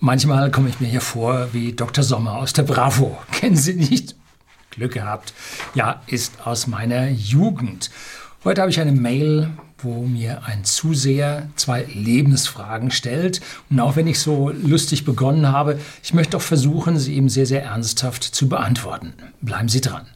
Manchmal 0.00 0.52
komme 0.52 0.68
ich 0.68 0.78
mir 0.78 0.86
hier 0.86 1.00
vor 1.00 1.48
wie 1.52 1.72
Dr. 1.72 2.04
Sommer 2.04 2.36
aus 2.36 2.52
der 2.52 2.62
Bravo. 2.62 3.18
Kennen 3.32 3.56
Sie 3.56 3.74
nicht? 3.74 4.14
Glück 4.70 4.92
gehabt. 4.92 5.34
Ja, 5.74 6.02
ist 6.06 6.46
aus 6.46 6.68
meiner 6.68 7.08
Jugend. 7.08 7.90
Heute 8.44 8.60
habe 8.60 8.70
ich 8.70 8.78
eine 8.78 8.92
Mail, 8.92 9.50
wo 9.78 10.02
mir 10.02 10.44
ein 10.44 10.64
Zuseher 10.64 11.48
zwei 11.56 11.82
Lebensfragen 11.92 12.92
stellt. 12.92 13.40
Und 13.70 13.80
auch 13.80 13.96
wenn 13.96 14.06
ich 14.06 14.20
so 14.20 14.50
lustig 14.50 15.04
begonnen 15.04 15.48
habe, 15.48 15.80
ich 16.04 16.14
möchte 16.14 16.36
auch 16.36 16.42
versuchen, 16.42 16.96
sie 16.96 17.16
eben 17.16 17.28
sehr, 17.28 17.46
sehr 17.46 17.64
ernsthaft 17.64 18.22
zu 18.22 18.48
beantworten. 18.48 19.14
Bleiben 19.40 19.68
Sie 19.68 19.80
dran. 19.80 20.06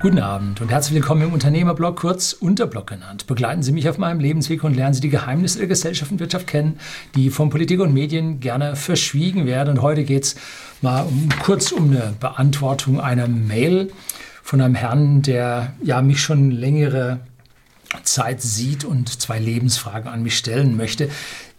Guten 0.00 0.20
Abend 0.20 0.62
und 0.62 0.70
herzlich 0.70 0.94
willkommen 0.94 1.20
im 1.20 1.34
Unternehmerblog, 1.34 1.94
kurz 1.94 2.32
Unterblog 2.32 2.86
genannt. 2.86 3.26
Begleiten 3.26 3.62
Sie 3.62 3.70
mich 3.70 3.86
auf 3.86 3.98
meinem 3.98 4.18
Lebensweg 4.18 4.64
und 4.64 4.74
lernen 4.74 4.94
Sie 4.94 5.02
die 5.02 5.10
Geheimnisse 5.10 5.58
der 5.58 5.66
Gesellschaft 5.66 6.10
und 6.10 6.20
Wirtschaft 6.20 6.46
kennen, 6.46 6.80
die 7.14 7.28
von 7.28 7.50
Politik 7.50 7.80
und 7.80 7.92
Medien 7.92 8.40
gerne 8.40 8.76
verschwiegen 8.76 9.44
werden. 9.44 9.68
Und 9.68 9.82
heute 9.82 10.04
geht 10.04 10.24
es 10.24 10.36
mal 10.80 11.02
um, 11.02 11.28
kurz 11.42 11.70
um 11.70 11.90
eine 11.90 12.14
Beantwortung 12.18 12.98
einer 12.98 13.28
Mail 13.28 13.92
von 14.42 14.62
einem 14.62 14.74
Herrn, 14.74 15.20
der 15.20 15.74
ja 15.82 16.00
mich 16.00 16.22
schon 16.22 16.50
längere 16.50 17.20
Zeit 18.02 18.40
sieht 18.40 18.86
und 18.86 19.20
zwei 19.20 19.38
Lebensfragen 19.38 20.08
an 20.10 20.22
mich 20.22 20.38
stellen 20.38 20.78
möchte 20.78 21.10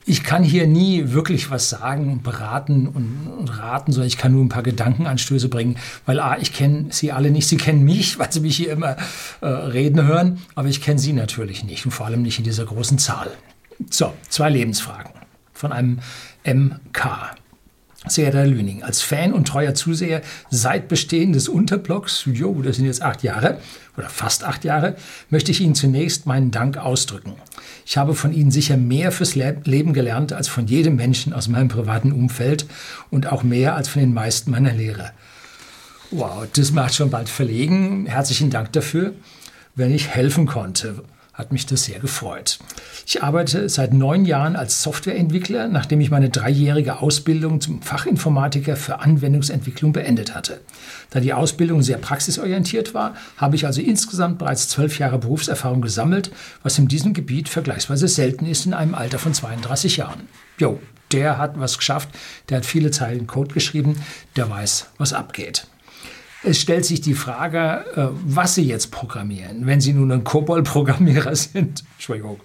ich 0.06 0.24
kann 0.24 0.44
hier 0.44 0.68
nie 0.68 1.12
wirklich 1.12 1.52
was 1.52 1.70
sagen 1.70 2.22
beraten 2.24 2.88
und, 2.88 3.28
und, 3.40 3.60
raten, 3.60 3.92
sondern 3.92 4.08
ich 4.08 4.18
kann 4.18 4.32
nur 4.32 4.44
ein 4.44 4.50
paar 4.50 4.64
Gedankenanstöße 4.64 5.50
bringen, 5.50 5.78
weil 6.06 6.20
A, 6.20 6.38
ich 6.38 6.54
kenne 6.54 6.88
sie 6.90 7.12
alle 7.12 7.32
nicht, 7.32 7.48
sie 7.48 7.58
kennen 7.58 7.84
mich, 7.84 8.20
weil 8.20 8.32
sie 8.32 8.40
mich 8.40 8.58
hier 8.58 8.72
immer 8.72 8.98
äh, 9.42 9.48
reden 9.48 10.06
hören, 10.06 10.42
aber 10.56 10.68
ich 10.68 10.82
kenne 10.82 11.00
sie 11.00 11.14
natürlich 11.14 11.64
nicht 11.64 11.86
und 11.86 11.92
vor 11.92 12.06
allem 12.06 12.22
nicht 12.22 12.40
in 12.40 12.46
dieser 12.46 12.66
großen 12.66 12.98
Zahl. 12.98 13.32
So, 13.90 14.14
zwei 14.30 14.50
Lebensfragen 14.50 15.12
von 15.54 15.72
einem 15.72 16.00
MK. 16.46 17.36
Sehr 18.08 18.32
der 18.32 18.48
Lüning. 18.48 18.82
Als 18.82 19.04
Fan 19.04 19.32
und 19.32 19.48
treuer 19.48 19.76
Zuseher 19.76 20.22
seit 20.50 20.88
Bestehen 20.88 21.34
des 21.34 21.48
Unterblocks, 21.48 22.26
jo, 22.26 22.60
das 22.64 22.78
sind 22.78 22.86
jetzt 22.86 23.04
acht 23.04 23.22
Jahre 23.22 23.60
oder 23.96 24.10
fast 24.10 24.44
acht 24.44 24.64
Jahre, 24.64 24.96
möchte 25.30 25.52
ich 25.52 25.62
Ihnen 25.62 25.76
zunächst 25.76 26.26
meinen 26.26 26.50
Dank 26.50 26.78
ausdrücken. 26.78 27.36
Ich 27.86 27.98
habe 27.98 28.16
von 28.16 28.34
Ihnen 28.34 28.50
sicher 28.50 28.76
mehr 28.76 29.12
fürs 29.12 29.36
Leben 29.36 29.94
gelernt 29.94 30.34
als 30.34 30.48
von 30.48 30.66
jedem 30.66 30.96
Menschen 30.96 31.32
aus 31.32 31.48
meinem 31.48 31.68
privaten 31.68 32.12
Umfeld 32.12 32.66
und 33.12 33.32
auch 33.32 33.44
mehr 33.44 33.76
als 33.76 33.88
von 33.88 34.02
den 34.02 34.14
meisten 34.14 34.50
meiner 34.50 34.74
Lehrer. 34.74 35.12
Wow, 36.10 36.48
das 36.54 36.72
macht 36.72 36.96
schon 36.96 37.12
bald 37.12 37.30
verlegen. 37.30 38.08
Herzlichen 38.08 38.50
Dank 38.50 38.72
dafür, 38.74 39.14
wenn 39.76 39.94
ich 39.94 40.10
helfen 40.10 40.48
konnte 40.48 41.04
hat 41.34 41.52
mich 41.54 41.66
das 41.66 41.86
sehr 41.86 42.00
gefreut. 42.00 42.60
Ich 43.06 43.24
arbeite 43.24 43.70
seit 43.70 43.94
neun 43.94 44.26
Jahren 44.26 44.56
als 44.56 44.84
Softwareentwickler, 44.84 45.68
nachdem 45.68 46.02
ich 46.02 46.12
meine 46.12 46.30
dreijährige 46.30 47.00
Ausbildung 47.00 47.62
zum 47.62 47.82
Fachinformatiker 47.82 48.76
für 48.76 49.00
Anwendungsentwicklung 49.00 49.94
beendet 49.94 50.36
hatte. 50.36 50.60
Da 51.10 51.20
die 51.20 51.34
Ausbildung 51.34 51.82
sehr 51.82 51.98
praxisorientiert 51.98 52.94
war, 52.94 53.16
habe 53.38 53.56
ich 53.56 53.66
also 53.66 53.82
insgesamt 53.82 54.40
bereits 54.40 54.68
zwölf 54.68 55.00
Jahre 55.00 55.20
Berufserfahrung 55.20 55.82
gesammelt, 55.82 56.32
was 56.64 56.78
in 56.78 56.88
diesem 56.88 57.14
Gebiet 57.14 57.48
vergleichsweise 57.48 58.08
selten 58.08 58.46
ist 58.46 58.66
in 58.66 58.74
einem 58.74 58.94
Alter 58.94 59.18
von 59.18 59.34
32 59.34 59.98
Jahren. 59.98 60.28
Jo, 60.58 60.80
der 61.12 61.38
hat 61.38 61.60
was 61.60 61.78
geschafft, 61.78 62.10
der 62.50 62.58
hat 62.58 62.66
viele 62.66 62.92
Zeilen 62.92 63.28
Code 63.28 63.54
geschrieben, 63.54 63.96
der 64.36 64.50
weiß, 64.50 64.88
was 64.98 65.14
abgeht. 65.14 65.68
Es 66.44 66.60
stellt 66.60 66.86
sich 66.86 67.02
die 67.02 67.14
Frage, 67.14 67.86
äh, 67.96 68.08
was 68.26 68.56
Sie 68.56 68.64
jetzt 68.64 68.92
programmieren. 68.92 69.68
Wenn 69.68 69.80
Sie 69.80 69.94
nun 69.94 70.12
ein 70.12 70.24
COBOL-Programmierer 70.24 71.36
sind, 71.36 71.84
Entschuldigung, 71.94 72.40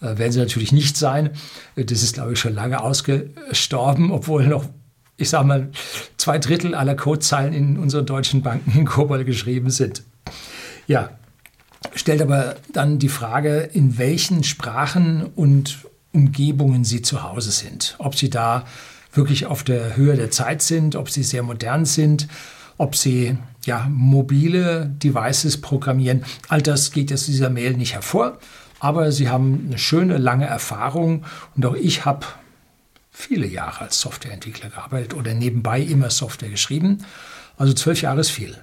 äh, 0.00 0.16
werden 0.16 0.32
Sie 0.32 0.38
natürlich 0.38 0.72
nicht 0.72 0.96
sein. 0.96 1.30
Das 1.76 2.02
ist, 2.02 2.14
glaube 2.14 2.32
ich, 2.32 2.38
schon 2.38 2.54
lange 2.54 2.80
ausgestorben, 2.80 4.12
obwohl 4.12 4.46
noch, 4.46 4.64
ich 5.18 5.28
sage 5.28 5.46
mal, 5.46 5.70
zwei 6.16 6.38
Drittel 6.38 6.74
aller 6.74 6.94
Codezeilen 6.94 7.52
in 7.52 7.78
unseren 7.78 8.06
deutschen 8.06 8.42
Banken 8.42 8.78
in 8.78 8.86
COBOL 8.86 9.24
geschrieben 9.24 9.68
sind. 9.68 10.02
Ja, 10.86 11.10
stellt 11.94 12.22
aber 12.22 12.56
dann 12.72 12.98
die 12.98 13.10
Frage, 13.10 13.58
in 13.72 13.98
welchen 13.98 14.42
Sprachen 14.42 15.22
und 15.34 15.80
Umgebungen 16.12 16.84
Sie 16.84 17.02
zu 17.02 17.22
Hause 17.22 17.50
sind. 17.50 17.96
Ob 17.98 18.16
Sie 18.16 18.30
da 18.30 18.64
wirklich 19.12 19.46
auf 19.46 19.64
der 19.64 19.96
Höhe 19.96 20.16
der 20.16 20.30
Zeit 20.30 20.62
sind, 20.62 20.96
ob 20.96 21.10
Sie 21.10 21.22
sehr 21.22 21.42
modern 21.42 21.84
sind 21.84 22.26
ob 22.76 22.96
sie 22.96 23.36
ja, 23.64 23.86
mobile 23.90 24.86
Devices 25.02 25.60
programmieren. 25.60 26.24
All 26.48 26.62
das 26.62 26.92
geht 26.92 27.12
aus 27.12 27.26
dieser 27.26 27.50
Mail 27.50 27.76
nicht 27.76 27.94
hervor, 27.94 28.38
aber 28.80 29.12
sie 29.12 29.28
haben 29.28 29.66
eine 29.68 29.78
schöne, 29.78 30.18
lange 30.18 30.46
Erfahrung 30.46 31.24
und 31.56 31.64
auch 31.64 31.74
ich 31.74 32.04
habe 32.04 32.26
viele 33.10 33.46
Jahre 33.46 33.82
als 33.82 34.00
Softwareentwickler 34.00 34.70
gearbeitet 34.70 35.14
oder 35.14 35.34
nebenbei 35.34 35.80
immer 35.80 36.10
Software 36.10 36.50
geschrieben. 36.50 37.04
Also 37.56 37.72
zwölf 37.72 38.02
Jahre 38.02 38.20
ist 38.20 38.30
viel. 38.30 38.58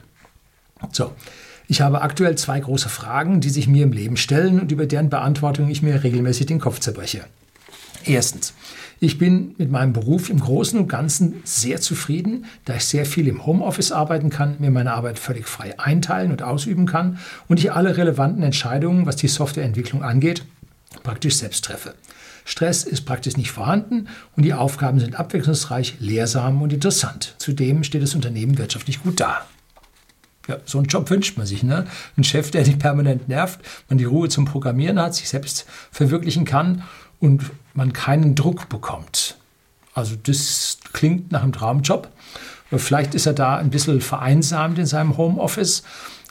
So, 0.91 1.13
ich 1.67 1.81
habe 1.81 2.01
aktuell 2.01 2.37
zwei 2.37 2.59
große 2.59 2.89
Fragen, 2.89 3.39
die 3.39 3.49
sich 3.49 3.67
mir 3.67 3.83
im 3.83 3.93
Leben 3.93 4.17
stellen 4.17 4.59
und 4.59 4.71
über 4.71 4.85
deren 4.85 5.09
Beantwortung 5.09 5.69
ich 5.69 5.81
mir 5.81 6.03
regelmäßig 6.03 6.47
den 6.47 6.59
Kopf 6.59 6.79
zerbreche. 6.79 7.23
Erstens, 8.05 8.53
ich 8.99 9.17
bin 9.17 9.55
mit 9.57 9.71
meinem 9.71 9.93
Beruf 9.93 10.29
im 10.29 10.39
Großen 10.39 10.79
und 10.79 10.87
Ganzen 10.87 11.41
sehr 11.43 11.81
zufrieden, 11.81 12.45
da 12.65 12.75
ich 12.75 12.85
sehr 12.85 13.05
viel 13.05 13.27
im 13.27 13.45
Homeoffice 13.45 13.91
arbeiten 13.91 14.29
kann, 14.29 14.57
mir 14.59 14.69
meine 14.69 14.93
Arbeit 14.93 15.17
völlig 15.17 15.47
frei 15.47 15.79
einteilen 15.79 16.31
und 16.31 16.43
ausüben 16.43 16.85
kann 16.85 17.17
und 17.47 17.59
ich 17.59 17.71
alle 17.71 17.97
relevanten 17.97 18.43
Entscheidungen, 18.43 19.07
was 19.07 19.15
die 19.15 19.27
Softwareentwicklung 19.27 20.03
angeht, 20.03 20.45
praktisch 21.01 21.37
selbst 21.37 21.65
treffe. 21.65 21.95
Stress 22.45 22.83
ist 22.83 23.01
praktisch 23.05 23.37
nicht 23.37 23.51
vorhanden 23.51 24.07
und 24.35 24.43
die 24.43 24.53
Aufgaben 24.53 24.99
sind 24.99 25.19
abwechslungsreich, 25.19 25.95
lehrsam 25.99 26.61
und 26.61 26.73
interessant. 26.73 27.35
Zudem 27.39 27.83
steht 27.83 28.03
das 28.03 28.15
Unternehmen 28.15 28.57
wirtschaftlich 28.57 29.01
gut 29.01 29.19
da. 29.19 29.45
Ja, 30.47 30.57
so 30.65 30.79
einen 30.79 30.87
Job 30.87 31.09
wünscht 31.09 31.37
man 31.37 31.45
sich. 31.45 31.63
Ne? 31.63 31.85
Ein 32.17 32.23
Chef, 32.23 32.51
der 32.51 32.65
nicht 32.65 32.79
permanent 32.79 33.29
nervt, 33.29 33.59
man 33.89 33.97
die 33.97 34.05
Ruhe 34.05 34.27
zum 34.29 34.45
Programmieren 34.45 34.99
hat, 34.99 35.15
sich 35.15 35.29
selbst 35.29 35.65
verwirklichen 35.91 36.45
kann 36.45 36.83
und 37.21 37.51
man 37.73 37.93
keinen 37.93 38.35
Druck 38.35 38.67
bekommt. 38.67 39.37
Also 39.93 40.15
das 40.21 40.79
klingt 40.91 41.31
nach 41.31 41.43
einem 41.43 41.53
Traumjob. 41.53 42.09
Vielleicht 42.75 43.15
ist 43.15 43.25
er 43.25 43.33
da 43.33 43.57
ein 43.57 43.69
bisschen 43.69 44.01
vereinsamt 44.01 44.79
in 44.79 44.85
seinem 44.85 45.17
Homeoffice, 45.17 45.83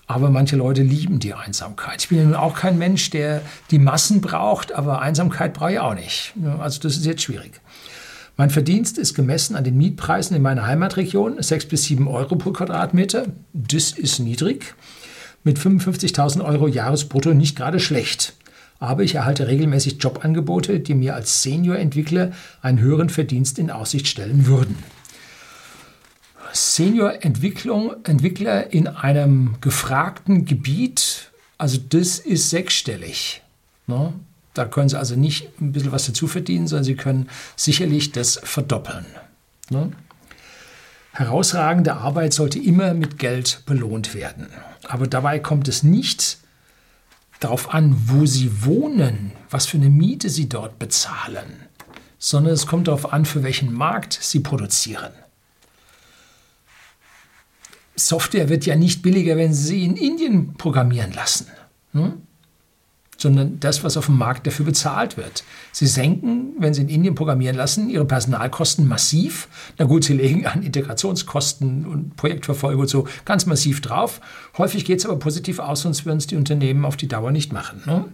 aber 0.06 0.30
manche 0.30 0.56
Leute 0.56 0.82
lieben 0.82 1.20
die 1.20 1.34
Einsamkeit. 1.34 2.02
Ich 2.02 2.08
bin 2.08 2.18
ja 2.18 2.24
nun 2.24 2.34
auch 2.34 2.54
kein 2.54 2.78
Mensch, 2.78 3.10
der 3.10 3.42
die 3.70 3.78
Massen 3.78 4.20
braucht, 4.20 4.72
aber 4.72 5.00
Einsamkeit 5.00 5.54
brauche 5.54 5.72
ich 5.72 5.78
auch 5.78 5.94
nicht. 5.94 6.32
Also 6.58 6.80
das 6.80 6.96
ist 6.96 7.04
jetzt 7.04 7.22
schwierig. 7.22 7.60
Mein 8.36 8.50
Verdienst 8.50 8.96
ist 8.96 9.14
gemessen 9.14 9.54
an 9.54 9.64
den 9.64 9.76
Mietpreisen 9.76 10.34
in 10.34 10.42
meiner 10.42 10.66
Heimatregion, 10.66 11.42
6 11.42 11.66
bis 11.66 11.84
7 11.84 12.08
Euro 12.08 12.36
pro 12.36 12.52
Quadratmeter. 12.52 13.26
Das 13.52 13.92
ist 13.92 14.18
niedrig. 14.18 14.74
Mit 15.44 15.58
55.000 15.58 16.42
Euro 16.44 16.66
Jahresbrutto 16.66 17.34
nicht 17.34 17.56
gerade 17.56 17.80
schlecht 17.80 18.34
aber 18.80 19.04
ich 19.04 19.14
erhalte 19.14 19.46
regelmäßig 19.46 20.02
Jobangebote, 20.02 20.80
die 20.80 20.94
mir 20.94 21.14
als 21.14 21.42
Senior-Entwickler 21.42 22.32
einen 22.62 22.80
höheren 22.80 23.10
Verdienst 23.10 23.58
in 23.58 23.70
Aussicht 23.70 24.08
stellen 24.08 24.46
würden. 24.46 24.78
Senior-Entwickler 26.52 28.72
in 28.72 28.88
einem 28.88 29.56
gefragten 29.60 30.46
Gebiet, 30.46 31.30
also 31.58 31.78
das 31.90 32.18
ist 32.18 32.50
sechsstellig. 32.50 33.42
Ne? 33.86 34.14
Da 34.54 34.64
können 34.64 34.88
Sie 34.88 34.98
also 34.98 35.14
nicht 35.14 35.60
ein 35.60 35.72
bisschen 35.72 35.92
was 35.92 36.06
dazu 36.06 36.26
verdienen, 36.26 36.66
sondern 36.66 36.84
Sie 36.84 36.96
können 36.96 37.28
sicherlich 37.56 38.12
das 38.12 38.40
verdoppeln. 38.42 39.04
Ne? 39.68 39.92
Herausragende 41.12 41.96
Arbeit 41.96 42.32
sollte 42.32 42.58
immer 42.58 42.94
mit 42.94 43.18
Geld 43.18 43.62
belohnt 43.66 44.14
werden. 44.14 44.48
Aber 44.88 45.06
dabei 45.06 45.38
kommt 45.38 45.68
es 45.68 45.82
nicht 45.82 46.39
darauf 47.40 47.74
an, 47.74 47.96
wo 48.06 48.26
sie 48.26 48.64
wohnen, 48.64 49.32
was 49.48 49.66
für 49.66 49.78
eine 49.78 49.90
Miete 49.90 50.30
sie 50.30 50.48
dort 50.48 50.78
bezahlen, 50.78 51.66
sondern 52.18 52.52
es 52.54 52.66
kommt 52.66 52.88
darauf 52.88 53.12
an, 53.12 53.24
für 53.24 53.42
welchen 53.42 53.72
Markt 53.72 54.18
sie 54.20 54.40
produzieren. 54.40 55.12
Software 57.96 58.48
wird 58.48 58.66
ja 58.66 58.76
nicht 58.76 59.02
billiger, 59.02 59.36
wenn 59.36 59.52
Sie 59.52 59.64
sie 59.68 59.84
in 59.84 59.96
Indien 59.96 60.54
programmieren 60.54 61.12
lassen. 61.12 61.48
Hm? 61.92 62.22
Sondern 63.20 63.60
das, 63.60 63.84
was 63.84 63.96
auf 63.96 64.06
dem 64.06 64.18
Markt 64.18 64.46
dafür 64.46 64.64
bezahlt 64.64 65.16
wird. 65.16 65.44
Sie 65.72 65.86
senken, 65.86 66.54
wenn 66.58 66.74
Sie 66.74 66.82
in 66.82 66.88
Indien 66.88 67.14
programmieren 67.14 67.56
lassen, 67.56 67.90
Ihre 67.90 68.04
Personalkosten 68.04 68.88
massiv. 68.88 69.48
Na 69.78 69.84
gut, 69.84 70.04
Sie 70.04 70.12
legen 70.20 70.46
an 70.46 70.62
Integrationskosten 70.62 71.86
und 71.86 72.16
Projektverfolgung 72.16 72.82
und 72.82 72.88
so 72.88 73.06
ganz 73.24 73.46
massiv 73.46 73.80
drauf. 73.80 74.20
Häufig 74.58 74.84
geht 74.84 75.00
es 75.00 75.06
aber 75.06 75.18
positiv 75.18 75.58
aus, 75.58 75.82
sonst 75.82 76.06
würden 76.06 76.18
es 76.18 76.26
die 76.26 76.36
Unternehmen 76.36 76.84
auf 76.84 76.96
die 76.96 77.08
Dauer 77.08 77.30
nicht 77.30 77.52
machen. 77.52 77.82
Ne? 77.86 78.04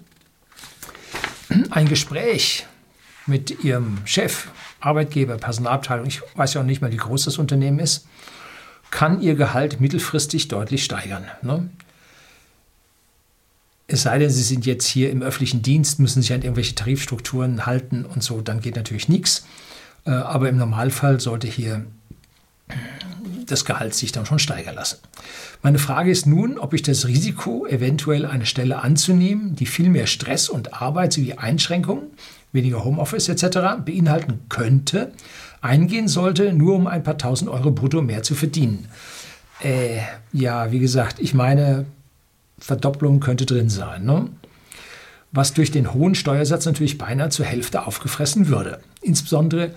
Ein 1.70 1.88
Gespräch 1.88 2.66
mit 3.26 3.64
Ihrem 3.64 3.98
Chef, 4.04 4.48
Arbeitgeber, 4.80 5.36
Personalabteilung, 5.36 6.06
ich 6.06 6.22
weiß 6.34 6.54
ja 6.54 6.60
auch 6.60 6.66
nicht 6.66 6.80
mal, 6.80 6.92
wie 6.92 6.96
groß 6.96 7.24
das 7.24 7.38
Unternehmen 7.38 7.78
ist, 7.78 8.06
kann 8.90 9.20
Ihr 9.20 9.34
Gehalt 9.34 9.80
mittelfristig 9.80 10.48
deutlich 10.48 10.84
steigern. 10.84 11.24
Ne? 11.42 11.68
Es 13.88 14.02
sei 14.02 14.18
denn, 14.18 14.30
Sie 14.30 14.42
sind 14.42 14.66
jetzt 14.66 14.86
hier 14.86 15.10
im 15.10 15.22
öffentlichen 15.22 15.62
Dienst, 15.62 16.00
müssen 16.00 16.22
sich 16.22 16.32
an 16.32 16.42
irgendwelche 16.42 16.74
Tarifstrukturen 16.74 17.66
halten 17.66 18.04
und 18.04 18.22
so, 18.22 18.40
dann 18.40 18.60
geht 18.60 18.76
natürlich 18.76 19.08
nichts. 19.08 19.46
Äh, 20.04 20.10
aber 20.10 20.48
im 20.48 20.56
Normalfall 20.56 21.20
sollte 21.20 21.46
hier 21.46 21.86
das 23.46 23.64
Gehalt 23.64 23.94
sich 23.94 24.10
dann 24.10 24.26
schon 24.26 24.40
steigern 24.40 24.74
lassen. 24.74 24.98
Meine 25.62 25.78
Frage 25.78 26.10
ist 26.10 26.26
nun, 26.26 26.58
ob 26.58 26.74
ich 26.74 26.82
das 26.82 27.06
Risiko, 27.06 27.66
eventuell 27.66 28.26
eine 28.26 28.46
Stelle 28.46 28.82
anzunehmen, 28.82 29.54
die 29.54 29.66
viel 29.66 29.88
mehr 29.88 30.06
Stress 30.06 30.48
und 30.48 30.80
Arbeit 30.80 31.12
sowie 31.12 31.34
Einschränkungen, 31.34 32.10
weniger 32.52 32.84
Homeoffice 32.84 33.28
etc. 33.28 33.84
beinhalten 33.84 34.40
könnte, 34.48 35.12
eingehen 35.60 36.08
sollte, 36.08 36.52
nur 36.52 36.74
um 36.74 36.86
ein 36.86 37.02
paar 37.02 37.18
tausend 37.18 37.50
Euro 37.50 37.70
brutto 37.70 38.02
mehr 38.02 38.22
zu 38.22 38.34
verdienen. 38.34 38.88
Äh, 39.62 40.00
ja, 40.32 40.72
wie 40.72 40.80
gesagt, 40.80 41.18
ich 41.20 41.32
meine, 41.32 41.86
Verdopplung 42.58 43.20
könnte 43.20 43.46
drin 43.46 43.68
sein. 43.68 44.04
Ne? 44.04 44.28
Was 45.32 45.54
durch 45.54 45.70
den 45.70 45.92
hohen 45.92 46.14
Steuersatz 46.14 46.66
natürlich 46.66 46.98
beinahe 46.98 47.28
zur 47.28 47.46
Hälfte 47.46 47.86
aufgefressen 47.86 48.48
würde. 48.48 48.80
Insbesondere 49.02 49.72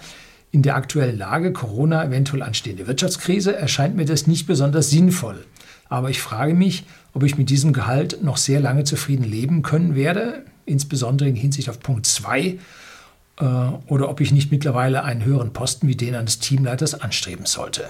in 0.52 0.64
der 0.64 0.76
aktuellen 0.76 1.18
Lage, 1.18 1.54
Corona, 1.54 2.06
eventuell 2.06 2.42
anstehende 2.42 2.88
Wirtschaftskrise, 2.88 3.56
erscheint 3.56 3.96
mir 3.96 4.06
das 4.06 4.26
nicht 4.26 4.48
besonders 4.48 4.90
sinnvoll. 4.90 5.46
Aber 5.90 6.10
ich 6.10 6.22
frage 6.22 6.54
mich, 6.54 6.86
ob 7.14 7.24
ich 7.24 7.38
mit 7.38 7.50
diesem 7.50 7.74
Gehalt 7.74 8.24
noch 8.24 8.38
sehr 8.38 8.60
lange 8.60 8.84
zufrieden 8.84 9.24
leben 9.24 9.62
können 9.62 9.96
werde, 9.96 10.46
insbesondere 10.66 11.30
in 11.30 11.36
Hinsicht 11.36 11.70
auf 11.70 11.80
Punkt 11.80 12.06
2, 12.06 12.40
äh, 12.40 13.46
oder 13.88 14.10
ob 14.10 14.22
ich 14.22 14.31
nicht 14.31 14.52
mittlerweile 14.52 15.04
einen 15.04 15.24
höheren 15.24 15.54
Posten 15.54 15.88
wie 15.88 15.96
den 15.96 16.16
eines 16.16 16.40
Teamleiters 16.40 17.00
anstreben 17.00 17.46
sollte. 17.46 17.90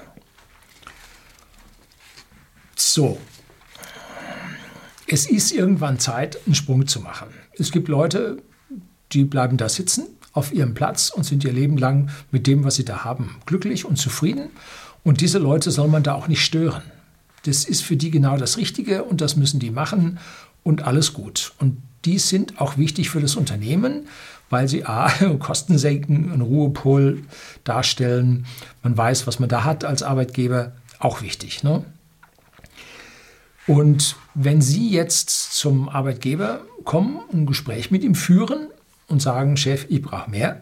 So, 2.76 3.20
es 5.12 5.26
ist 5.26 5.52
irgendwann 5.52 6.00
Zeit, 6.00 6.40
einen 6.46 6.56
Sprung 6.56 6.88
zu 6.88 7.02
machen. 7.02 7.28
Es 7.58 7.72
gibt 7.72 7.88
Leute, 7.88 8.38
die 9.12 9.24
bleiben 9.24 9.58
da 9.58 9.68
sitzen 9.68 10.06
auf 10.34 10.54
ihrem 10.54 10.76
Platz 10.76 11.10
und 11.10 11.24
sind 11.24 11.44
ihr 11.44 11.52
Leben 11.52 11.78
lang 11.78 12.12
mit 12.32 12.46
dem, 12.46 12.64
was 12.64 12.76
sie 12.76 12.86
da 12.86 13.04
haben, 13.04 13.38
glücklich 13.48 13.86
und 13.86 13.98
zufrieden. 13.98 14.50
Und 15.04 15.22
diese 15.22 15.40
Leute 15.40 15.72
soll 15.72 15.88
man 15.88 16.04
da 16.04 16.14
auch 16.14 16.28
nicht 16.28 16.46
stören. 16.46 16.84
Das 17.46 17.66
ist 17.66 17.82
für 17.82 17.98
die 17.98 18.12
genau 18.12 18.38
das 18.38 18.58
Richtige 18.58 19.04
und 19.04 19.22
das 19.22 19.36
müssen 19.36 19.60
die 19.60 19.72
machen 19.72 20.20
und 20.64 20.84
alles 20.84 21.14
gut. 21.14 21.54
Und 21.58 21.82
die 22.06 22.20
sind 22.20 22.62
auch 22.62 22.78
wichtig 22.78 23.10
für 23.10 23.20
das 23.20 23.36
Unternehmen, 23.36 24.08
weil 24.52 24.68
sie 24.68 24.86
A, 24.86 25.10
Kosten 25.40 25.80
senken, 25.80 26.32
einen 26.32 26.42
Ruhepol 26.42 27.24
darstellen. 27.64 28.46
Man 28.84 28.96
weiß, 28.96 29.26
was 29.26 29.40
man 29.40 29.50
da 29.50 29.64
hat 29.64 29.84
als 29.86 30.04
Arbeitgeber, 30.04 30.74
auch 31.00 31.22
wichtig. 31.22 31.64
Ne? 31.64 31.84
Und 33.70 34.16
wenn 34.34 34.62
Sie 34.62 34.90
jetzt 34.90 35.54
zum 35.54 35.90
Arbeitgeber 35.90 36.62
kommen, 36.86 37.20
ein 37.32 37.46
Gespräch 37.46 37.92
mit 37.92 38.04
ihm 38.04 38.16
führen 38.16 38.70
und 39.08 39.22
sagen, 39.22 39.58
Chef, 39.58 39.86
ich 39.90 40.02
brauche 40.02 40.28
mehr, 40.28 40.62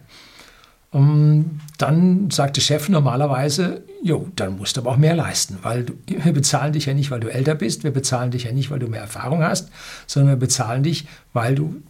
ähm, 0.92 1.62
dann 1.78 2.30
sagt 2.32 2.58
der 2.58 2.62
Chef 2.62 2.90
normalerweise, 2.90 3.82
jo, 4.04 4.28
dann 4.36 4.58
musst 4.58 4.76
du 4.76 4.82
aber 4.82 4.92
auch 4.92 4.98
mehr 4.98 5.16
leisten, 5.16 5.60
weil 5.62 5.86
du, 5.86 5.94
wir 6.06 6.34
bezahlen 6.34 6.74
dich 6.74 6.88
ja 6.88 6.94
nicht, 6.94 7.10
weil 7.10 7.22
du 7.22 7.30
älter 7.30 7.56
bist, 7.56 7.86
wir 7.86 7.92
bezahlen 7.92 8.32
dich 8.32 8.44
ja 8.44 8.52
nicht, 8.52 8.72
weil 8.72 8.80
du 8.80 8.88
mehr 8.88 9.00
Erfahrung 9.00 9.42
hast, 9.42 9.70
sondern 10.06 10.34
wir 10.34 10.40
bezahlen 10.40 10.84
dich, 10.84 11.08
weil 11.32 11.56
du 11.56 11.82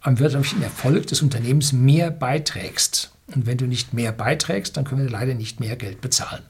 am 0.00 0.18
wirtschaftlichen 0.20 0.62
Erfolg 0.62 1.06
des 1.06 1.20
Unternehmens 1.20 1.74
mehr 1.74 2.10
beiträgst. 2.10 3.12
Und 3.34 3.44
wenn 3.44 3.58
du 3.58 3.66
nicht 3.66 3.92
mehr 3.92 4.12
beiträgst, 4.12 4.78
dann 4.78 4.84
können 4.86 5.02
wir 5.02 5.10
leider 5.10 5.34
nicht 5.34 5.60
mehr 5.60 5.76
Geld 5.76 6.00
bezahlen. 6.00 6.42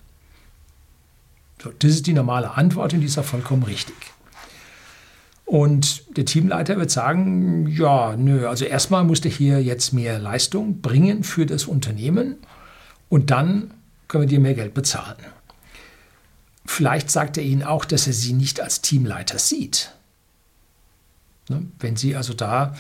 Das 1.79 1.91
ist 1.91 2.07
die 2.07 2.13
normale 2.13 2.53
Antwort 2.53 2.93
und 2.95 3.01
die 3.01 3.07
ist 3.07 3.19
auch 3.19 3.25
vollkommen 3.25 3.63
richtig. 3.63 3.95
Und 5.45 6.17
der 6.17 6.25
Teamleiter 6.25 6.79
wird 6.79 6.91
sagen, 6.91 7.67
ja, 7.67 8.17
nö, 8.17 8.49
also 8.49 8.65
erstmal 8.65 9.05
muss 9.05 9.21
der 9.21 9.31
hier 9.31 9.63
jetzt 9.63 9.93
mehr 9.93 10.19
Leistung 10.19 10.81
bringen 10.81 11.25
für 11.25 11.45
das 11.45 11.65
Unternehmen 11.65 12.37
und 13.11 13.31
dann 13.31 13.75
können 14.09 14.23
wir 14.23 14.29
dir 14.29 14.41
mehr 14.41 14.55
Geld 14.55 14.73
bezahlen. 14.73 15.19
Vielleicht 16.65 17.11
sagt 17.11 17.37
er 17.37 17.43
Ihnen 17.43 17.65
auch, 17.65 17.85
dass 17.85 18.07
er 18.07 18.13
Sie 18.13 18.33
nicht 18.33 18.61
als 18.61 18.81
Teamleiter 18.81 19.39
sieht. 19.39 19.93
Ne? 21.49 21.67
Wenn 21.81 21.97
Sie 21.97 22.17
also 22.17 22.33
da, 22.33 22.75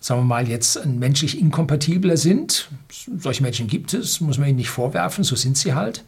sagen 0.00 0.20
wir 0.20 0.24
mal, 0.24 0.48
jetzt 0.48 0.86
menschlich 0.86 1.38
inkompatibler 1.38 2.16
sind, 2.16 2.70
solche 3.18 3.42
Menschen 3.42 3.66
gibt 3.66 3.92
es, 3.92 4.20
muss 4.20 4.38
man 4.38 4.48
Ihnen 4.48 4.56
nicht 4.56 4.70
vorwerfen, 4.70 5.24
so 5.24 5.36
sind 5.36 5.58
Sie 5.58 5.74
halt, 5.74 6.04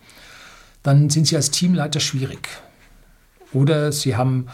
dann 0.87 1.11
sind 1.11 1.27
Sie 1.27 1.37
als 1.37 1.51
Teamleiter 1.51 2.01
schwierig. 2.01 2.49
Oder 3.53 3.93
Sie 3.93 4.17
haben 4.17 4.47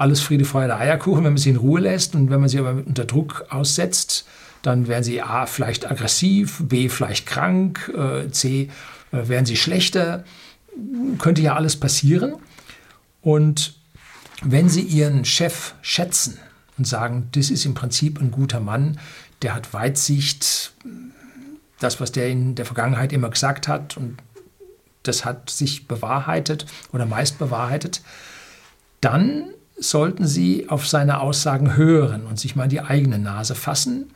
alles 0.00 0.20
Friede, 0.22 0.46
Freude, 0.46 0.76
Eierkuchen, 0.76 1.24
wenn 1.24 1.34
man 1.34 1.38
sie 1.38 1.50
in 1.50 1.56
Ruhe 1.56 1.80
lässt 1.80 2.14
und 2.14 2.30
wenn 2.30 2.40
man 2.40 2.48
sie 2.48 2.58
aber 2.58 2.70
unter 2.70 3.04
Druck 3.04 3.44
aussetzt, 3.50 4.26
dann 4.62 4.88
werden 4.88 5.04
sie 5.04 5.20
A, 5.20 5.44
vielleicht 5.44 5.90
aggressiv, 5.90 6.62
B, 6.64 6.88
vielleicht 6.88 7.26
krank, 7.26 7.92
äh, 7.94 8.30
C, 8.30 8.70
äh, 9.12 9.28
werden 9.28 9.44
sie 9.44 9.56
schlechter. 9.56 10.24
Könnte 11.18 11.42
ja 11.42 11.54
alles 11.54 11.76
passieren. 11.76 12.36
Und 13.20 13.74
wenn 14.42 14.70
Sie 14.70 14.80
Ihren 14.80 15.26
Chef 15.26 15.74
schätzen 15.82 16.38
und 16.78 16.86
sagen, 16.86 17.28
das 17.32 17.50
ist 17.50 17.66
im 17.66 17.74
Prinzip 17.74 18.18
ein 18.20 18.30
guter 18.30 18.60
Mann, 18.60 18.98
der 19.42 19.54
hat 19.54 19.74
Weitsicht, 19.74 20.72
das, 21.78 22.00
was 22.00 22.12
der 22.12 22.28
in 22.28 22.54
der 22.54 22.64
Vergangenheit 22.64 23.12
immer 23.12 23.28
gesagt 23.28 23.68
hat, 23.68 23.98
und 23.98 24.16
das 25.02 25.24
hat 25.24 25.50
sich 25.50 25.88
bewahrheitet 25.88 26.66
oder 26.92 27.06
meist 27.06 27.38
bewahrheitet, 27.38 28.02
dann 29.00 29.50
sollten 29.78 30.26
Sie 30.26 30.68
auf 30.68 30.86
seine 30.86 31.20
Aussagen 31.20 31.76
hören 31.76 32.26
und 32.26 32.38
sich 32.38 32.54
mal 32.54 32.68
die 32.68 32.82
eigene 32.82 33.18
Nase 33.18 33.54
fassen, 33.54 34.10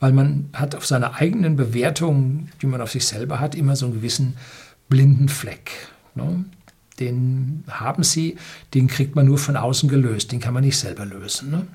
weil 0.00 0.12
man 0.12 0.48
hat 0.52 0.74
auf 0.74 0.86
seine 0.86 1.14
eigenen 1.14 1.56
Bewertungen, 1.56 2.52
die 2.62 2.66
man 2.66 2.80
auf 2.80 2.92
sich 2.92 3.06
selber 3.06 3.40
hat, 3.40 3.56
immer 3.56 3.74
so 3.74 3.86
einen 3.86 3.96
gewissen 3.96 4.36
blinden 4.88 5.28
Fleck. 5.28 5.72
Ne? 6.14 6.44
Den 7.00 7.64
haben 7.68 8.04
Sie, 8.04 8.36
den 8.74 8.86
kriegt 8.86 9.16
man 9.16 9.26
nur 9.26 9.38
von 9.38 9.56
außen 9.56 9.88
gelöst, 9.88 10.30
den 10.30 10.40
kann 10.40 10.54
man 10.54 10.64
nicht 10.64 10.78
selber 10.78 11.04
lösen. 11.04 11.50
Ne? 11.50 11.66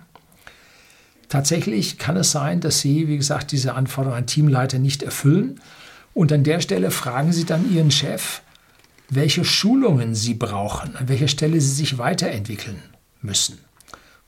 Tatsächlich 1.30 1.98
kann 1.98 2.15
es 2.15 2.31
sein, 2.31 2.62
dass 2.62 2.80
Sie, 2.80 3.07
wie 3.07 3.18
gesagt, 3.18 3.51
diese 3.51 3.74
Anforderungen 3.74 4.19
an 4.19 4.27
Teamleiter 4.27 4.80
nicht 4.80 5.04
erfüllen. 5.04 5.60
Und 6.13 6.31
an 6.31 6.44
der 6.44 6.60
Stelle 6.62 6.92
fragen 6.92 7.33
Sie 7.33 7.45
dann 7.45 7.74
Ihren 7.74 7.92
Chef, 7.92 8.42
welche 9.15 9.45
Schulungen 9.45 10.15
Sie 10.15 10.33
brauchen, 10.33 10.95
an 10.95 11.10
welcher 11.10 11.27
Stelle 11.27 11.60
Sie 11.60 11.74
sich 11.74 11.98
weiterentwickeln 11.98 12.81
müssen. 13.21 13.57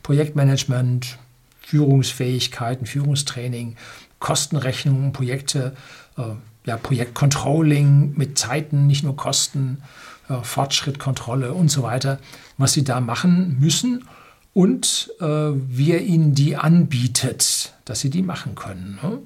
Projektmanagement, 0.04 1.18
Führungsfähigkeiten, 1.62 2.86
Führungstraining, 2.86 3.76
Kostenrechnungen, 4.20 5.14
Projekte, 5.14 5.76
äh, 6.18 6.22
ja, 6.66 6.78
Projektcontrolling 6.78 8.14
mit 8.16 8.38
Zeiten, 8.38 8.88
nicht 8.88 9.04
nur 9.04 9.16
Kosten, 9.16 9.82
äh, 10.30 10.42
Fortschrittkontrolle 10.42 11.54
und 11.54 11.70
so 11.70 11.84
weiter, 11.84 12.20
was 12.58 12.74
sie 12.74 12.84
da 12.84 13.00
machen 13.00 13.58
müssen 13.60 14.06
und 14.54 15.12
äh, 15.20 15.26
wie 15.26 15.92
er 15.92 16.02
ihnen 16.02 16.34
die 16.34 16.56
anbietet, 16.56 17.74
dass 17.86 18.00
sie 18.00 18.10
die 18.10 18.24
machen 18.24 18.56
können. 18.56 19.00
Ne? 19.02 19.20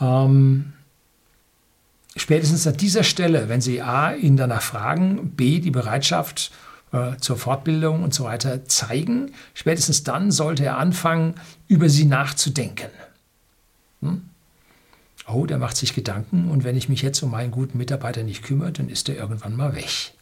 Ähm, 0.00 0.73
spätestens 2.16 2.66
an 2.66 2.76
dieser 2.76 3.02
Stelle, 3.02 3.48
wenn 3.48 3.60
Sie 3.60 3.82
A, 3.82 4.12
ihn 4.14 4.36
danach 4.36 4.62
fragen, 4.62 5.30
B, 5.30 5.60
die 5.60 5.70
Bereitschaft 5.70 6.52
äh, 6.94 7.16
zur 7.18 7.36
Fortbildung 7.36 8.04
und 8.04 8.14
so 8.14 8.24
weiter 8.24 8.64
zeigen. 8.66 9.32
Spätestens 9.52 10.04
dann 10.04 10.30
sollte 10.30 10.64
er 10.64 10.78
anfangen, 10.78 11.34
über 11.66 11.88
sie 11.88 12.04
nachzudenken. 12.04 12.90
Hm? 14.00 14.22
Oh, 15.26 15.44
der 15.46 15.58
macht 15.58 15.76
sich 15.76 15.94
Gedanken 15.94 16.50
und 16.50 16.62
wenn 16.62 16.76
ich 16.76 16.88
mich 16.88 17.02
jetzt 17.02 17.22
um 17.22 17.30
meinen 17.30 17.50
guten 17.50 17.78
Mitarbeiter 17.78 18.22
nicht 18.22 18.44
kümmere, 18.44 18.70
dann 18.70 18.88
ist 18.88 19.08
er 19.08 19.16
irgendwann 19.16 19.56
mal 19.56 19.74
weg. 19.74 20.12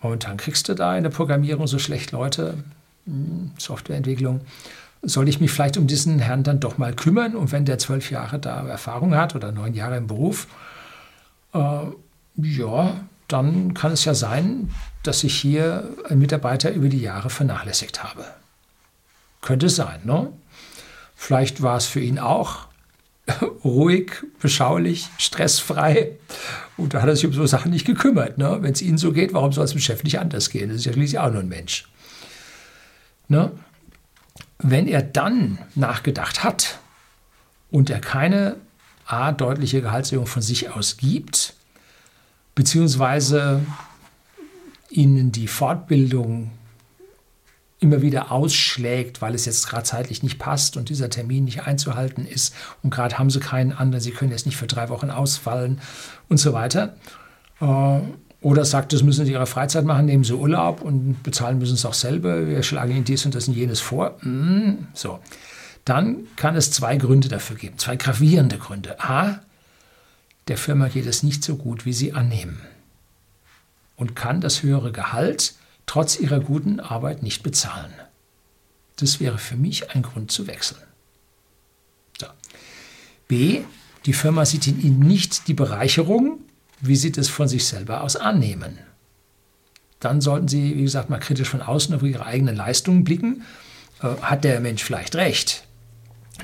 Momentan 0.00 0.36
kriegst 0.38 0.68
du 0.68 0.74
da 0.74 0.96
in 0.96 1.02
der 1.02 1.10
Programmierung 1.10 1.66
so 1.66 1.78
schlecht 1.78 2.12
Leute, 2.12 2.62
hm, 3.04 3.50
Softwareentwicklung. 3.58 4.40
Soll 5.02 5.28
ich 5.28 5.38
mich 5.38 5.50
vielleicht 5.50 5.76
um 5.76 5.86
diesen 5.86 6.18
Herrn 6.18 6.44
dann 6.44 6.60
doch 6.60 6.78
mal 6.78 6.94
kümmern? 6.94 7.36
Und 7.36 7.52
wenn 7.52 7.64
der 7.64 7.78
zwölf 7.78 8.10
Jahre 8.10 8.38
da 8.38 8.66
Erfahrung 8.66 9.14
hat 9.14 9.34
oder 9.34 9.52
neun 9.52 9.74
Jahre 9.74 9.96
im 9.96 10.06
Beruf, 10.06 10.46
äh, 11.54 11.86
ja, 12.36 13.00
dann 13.28 13.74
kann 13.74 13.92
es 13.92 14.04
ja 14.04 14.14
sein, 14.14 14.70
dass 15.02 15.24
ich 15.24 15.34
hier 15.34 15.90
einen 16.08 16.20
Mitarbeiter 16.20 16.70
über 16.72 16.88
die 16.88 17.00
Jahre 17.00 17.30
vernachlässigt 17.30 18.02
habe. 18.02 18.24
Könnte 19.40 19.68
sein, 19.68 20.00
ne? 20.04 20.32
Vielleicht 21.14 21.62
war 21.62 21.76
es 21.76 21.86
für 21.86 22.00
ihn 22.00 22.18
auch 22.18 22.68
ruhig, 23.64 24.12
beschaulich, 24.40 25.08
stressfrei. 25.18 26.12
Und 26.76 26.94
da 26.94 27.02
hat 27.02 27.08
er 27.08 27.16
sich 27.16 27.26
um 27.26 27.32
so 27.32 27.44
Sachen 27.44 27.72
nicht 27.72 27.86
gekümmert. 27.86 28.38
Ne? 28.38 28.58
Wenn 28.60 28.72
es 28.72 28.82
Ihnen 28.82 28.98
so 28.98 29.12
geht, 29.12 29.34
warum 29.34 29.52
soll 29.52 29.64
es 29.64 29.72
dem 29.72 29.80
Chef 29.80 30.04
nicht 30.04 30.20
anders 30.20 30.48
gehen? 30.48 30.68
Das 30.68 30.78
ist 30.78 30.84
ja 30.84 30.92
schließlich 30.92 31.18
auch 31.18 31.30
nur 31.30 31.40
ein 31.40 31.48
Mensch. 31.48 31.88
Ne? 33.26 33.50
Wenn 34.58 34.86
er 34.86 35.02
dann 35.02 35.58
nachgedacht 35.74 36.44
hat 36.44 36.78
und 37.70 37.90
er 37.90 38.00
keine 38.00 38.56
A, 39.08 39.32
deutliche 39.32 39.80
Gehaltserhöhung 39.80 40.26
von 40.26 40.42
sich 40.42 40.70
aus 40.70 40.98
gibt, 40.98 41.54
beziehungsweise 42.54 43.64
ihnen 44.90 45.32
die 45.32 45.48
Fortbildung 45.48 46.50
immer 47.80 48.02
wieder 48.02 48.32
ausschlägt, 48.32 49.22
weil 49.22 49.34
es 49.34 49.46
jetzt 49.46 49.68
gerade 49.68 49.84
zeitlich 49.84 50.22
nicht 50.22 50.38
passt 50.38 50.76
und 50.76 50.88
dieser 50.88 51.08
Termin 51.08 51.44
nicht 51.44 51.62
einzuhalten 51.62 52.26
ist 52.26 52.54
und 52.82 52.90
gerade 52.90 53.18
haben 53.18 53.30
sie 53.30 53.40
keinen 53.40 53.72
anderen, 53.72 54.02
sie 54.02 54.10
können 54.10 54.32
jetzt 54.32 54.46
nicht 54.46 54.56
für 54.56 54.66
drei 54.66 54.88
Wochen 54.88 55.10
ausfallen 55.10 55.80
und 56.28 56.38
so 56.38 56.52
weiter. 56.52 56.96
Äh, 57.60 58.00
oder 58.40 58.64
sagt, 58.64 58.92
das 58.92 59.02
müssen 59.02 59.26
sie 59.26 59.32
ihre 59.32 59.46
Freizeit 59.46 59.84
machen, 59.84 60.06
nehmen 60.06 60.22
sie 60.22 60.34
Urlaub 60.34 60.80
und 60.82 61.22
bezahlen 61.22 61.58
müssen 61.58 61.74
es 61.74 61.84
auch 61.84 61.94
selber, 61.94 62.46
wir 62.46 62.62
schlagen 62.62 62.92
ihnen 62.92 63.04
dies 63.04 63.24
und 63.24 63.34
das 63.34 63.48
und 63.48 63.54
jenes 63.54 63.80
vor. 63.80 64.16
Hm, 64.20 64.88
so. 64.92 65.18
Dann 65.88 66.26
kann 66.36 66.54
es 66.54 66.70
zwei 66.70 66.98
Gründe 66.98 67.28
dafür 67.28 67.56
geben, 67.56 67.78
zwei 67.78 67.96
gravierende 67.96 68.58
Gründe. 68.58 69.00
A, 69.00 69.40
der 70.48 70.58
Firma 70.58 70.88
geht 70.88 71.06
es 71.06 71.22
nicht 71.22 71.42
so 71.42 71.56
gut, 71.56 71.86
wie 71.86 71.94
sie 71.94 72.12
annehmen 72.12 72.60
und 73.96 74.14
kann 74.14 74.42
das 74.42 74.62
höhere 74.62 74.92
Gehalt 74.92 75.54
trotz 75.86 76.20
ihrer 76.20 76.40
guten 76.40 76.78
Arbeit 76.78 77.22
nicht 77.22 77.42
bezahlen. 77.42 77.90
Das 78.96 79.18
wäre 79.18 79.38
für 79.38 79.56
mich 79.56 79.90
ein 79.94 80.02
Grund 80.02 80.30
zu 80.30 80.46
wechseln. 80.46 80.82
So. 82.20 82.26
B. 83.26 83.62
Die 84.04 84.12
Firma 84.12 84.44
sieht 84.44 84.66
in 84.66 84.82
ihnen 84.82 85.00
nicht 85.00 85.48
die 85.48 85.54
Bereicherung, 85.54 86.40
wie 86.82 86.96
sie 86.96 87.12
das 87.12 87.28
von 87.28 87.48
sich 87.48 87.64
selber 87.66 88.02
aus 88.02 88.14
annehmen. 88.16 88.78
Dann 90.00 90.20
sollten 90.20 90.48
Sie, 90.48 90.76
wie 90.76 90.82
gesagt, 90.82 91.08
mal 91.08 91.18
kritisch 91.18 91.48
von 91.48 91.62
außen 91.62 91.94
auf 91.94 92.02
Ihre 92.02 92.26
eigenen 92.26 92.56
Leistungen 92.56 93.04
blicken. 93.04 93.42
Äh, 94.02 94.08
hat 94.20 94.44
der 94.44 94.60
Mensch 94.60 94.84
vielleicht 94.84 95.16
recht? 95.16 95.67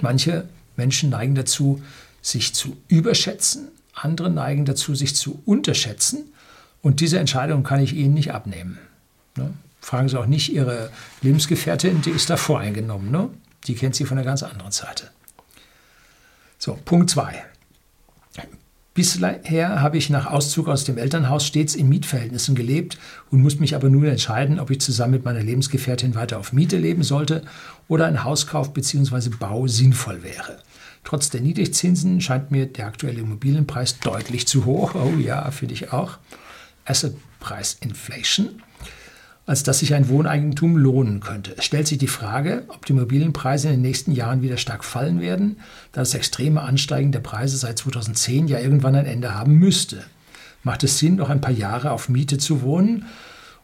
Manche 0.02 0.48
Menschen 0.76 1.10
neigen 1.10 1.34
dazu, 1.34 1.82
sich 2.20 2.54
zu 2.54 2.76
überschätzen, 2.88 3.68
andere 3.94 4.30
neigen 4.30 4.64
dazu, 4.64 4.94
sich 4.94 5.14
zu 5.14 5.42
unterschätzen. 5.44 6.32
Und 6.82 7.00
diese 7.00 7.18
Entscheidung 7.18 7.62
kann 7.62 7.80
ich 7.80 7.94
Ihnen 7.94 8.14
nicht 8.14 8.32
abnehmen. 8.32 8.78
Ne? 9.36 9.52
Fragen 9.80 10.08
Sie 10.08 10.18
auch 10.18 10.26
nicht 10.26 10.52
Ihre 10.52 10.90
Lebensgefährtin, 11.22 12.02
die 12.02 12.10
ist 12.10 12.30
da 12.30 12.36
voreingenommen. 12.36 13.10
Ne? 13.10 13.30
Die 13.66 13.74
kennt 13.74 13.94
Sie 13.94 14.04
von 14.04 14.18
einer 14.18 14.24
ganz 14.24 14.42
anderen 14.42 14.72
Seite. 14.72 15.10
So, 16.58 16.78
Punkt 16.84 17.10
2. 17.10 17.44
Bisher 18.94 19.82
habe 19.82 19.98
ich 19.98 20.08
nach 20.08 20.26
Auszug 20.26 20.68
aus 20.68 20.84
dem 20.84 20.98
Elternhaus 20.98 21.44
stets 21.44 21.74
in 21.74 21.88
Mietverhältnissen 21.88 22.54
gelebt 22.54 22.96
und 23.32 23.42
muss 23.42 23.58
mich 23.58 23.74
aber 23.74 23.90
nun 23.90 24.04
entscheiden, 24.04 24.60
ob 24.60 24.70
ich 24.70 24.80
zusammen 24.80 25.14
mit 25.14 25.24
meiner 25.24 25.42
Lebensgefährtin 25.42 26.14
weiter 26.14 26.38
auf 26.38 26.52
Miete 26.52 26.76
leben 26.76 27.02
sollte 27.02 27.42
oder 27.88 28.06
ein 28.06 28.22
Hauskauf 28.22 28.72
bzw. 28.72 29.30
Bau 29.30 29.66
sinnvoll 29.66 30.22
wäre. 30.22 30.58
Trotz 31.02 31.28
der 31.28 31.40
Niedrigzinsen 31.40 32.20
scheint 32.20 32.52
mir 32.52 32.66
der 32.66 32.86
aktuelle 32.86 33.20
Immobilienpreis 33.20 33.98
deutlich 33.98 34.46
zu 34.46 34.64
hoch. 34.64 34.94
Oh 34.94 35.18
ja, 35.18 35.50
finde 35.50 35.74
ich 35.74 35.92
auch. 35.92 36.18
Asset 36.84 37.16
Price 37.40 37.76
Inflation 37.80 38.62
als 39.46 39.62
dass 39.62 39.80
sich 39.80 39.94
ein 39.94 40.08
Wohneigentum 40.08 40.76
lohnen 40.76 41.20
könnte. 41.20 41.54
Es 41.56 41.64
stellt 41.64 41.86
sich 41.86 41.98
die 41.98 42.06
Frage, 42.06 42.64
ob 42.68 42.86
die 42.86 42.92
Immobilienpreise 42.92 43.68
in 43.68 43.74
den 43.74 43.82
nächsten 43.82 44.12
Jahren 44.12 44.42
wieder 44.42 44.56
stark 44.56 44.84
fallen 44.84 45.20
werden, 45.20 45.58
da 45.92 46.00
das 46.00 46.14
extreme 46.14 46.62
Ansteigen 46.62 47.12
der 47.12 47.20
Preise 47.20 47.56
seit 47.56 47.78
2010 47.78 48.48
ja 48.48 48.58
irgendwann 48.58 48.94
ein 48.94 49.06
Ende 49.06 49.34
haben 49.34 49.54
müsste. 49.58 50.04
Macht 50.62 50.82
es 50.82 50.98
Sinn, 50.98 51.16
noch 51.16 51.28
ein 51.28 51.42
paar 51.42 51.52
Jahre 51.52 51.90
auf 51.90 52.08
Miete 52.08 52.38
zu 52.38 52.62
wohnen 52.62 53.04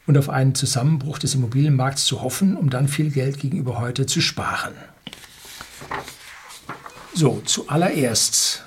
und 0.05 0.17
auf 0.17 0.29
einen 0.29 0.53
Zusammenbruch 0.53 1.17
des 1.17 1.33
Immobilienmarkts 1.33 2.05
zu 2.05 2.21
hoffen, 2.21 2.55
um 2.55 2.69
dann 2.69 2.87
viel 2.87 3.09
Geld 3.09 3.39
gegenüber 3.39 3.79
heute 3.79 4.05
zu 4.05 4.21
sparen? 4.21 4.73
So, 7.15 7.41
zuallererst. 7.43 8.63